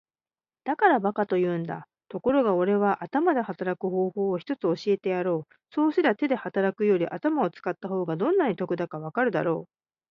[0.65, 1.87] 「だから馬鹿と言うんだ。
[2.09, 5.53] ところがおれは頭で働く方法を一つ教えてやろう。
[5.69, 9.69] そうすりゃ手で働くより頭を使った方がどんなに得だかわかるだろう。」